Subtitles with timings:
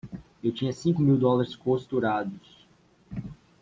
[0.43, 2.67] Eu tinha cinco mil dólares costurados!